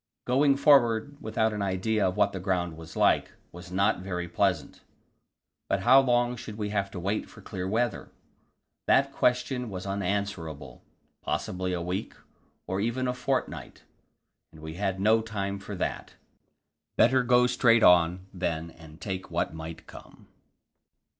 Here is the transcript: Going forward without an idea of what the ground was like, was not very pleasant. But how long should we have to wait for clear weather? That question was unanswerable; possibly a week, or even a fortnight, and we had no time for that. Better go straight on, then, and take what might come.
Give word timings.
Going 0.25 0.57
forward 0.57 1.15
without 1.21 1.53
an 1.53 1.61
idea 1.61 2.07
of 2.07 2.17
what 2.17 2.31
the 2.33 2.39
ground 2.39 2.75
was 2.75 2.95
like, 2.95 3.33
was 3.51 3.71
not 3.71 3.99
very 3.99 4.27
pleasant. 4.27 4.81
But 5.69 5.81
how 5.81 5.99
long 6.01 6.35
should 6.35 6.57
we 6.57 6.69
have 6.69 6.89
to 6.89 6.99
wait 6.99 7.29
for 7.29 7.41
clear 7.43 7.67
weather? 7.67 8.09
That 8.87 9.11
question 9.11 9.69
was 9.69 9.85
unanswerable; 9.85 10.81
possibly 11.21 11.71
a 11.71 11.83
week, 11.83 12.15
or 12.65 12.81
even 12.81 13.07
a 13.07 13.13
fortnight, 13.13 13.83
and 14.51 14.59
we 14.61 14.73
had 14.73 14.99
no 14.99 15.21
time 15.21 15.59
for 15.59 15.75
that. 15.75 16.15
Better 16.97 17.21
go 17.21 17.45
straight 17.45 17.83
on, 17.83 18.25
then, 18.33 18.71
and 18.71 18.99
take 18.99 19.29
what 19.29 19.53
might 19.53 19.85
come. 19.85 20.25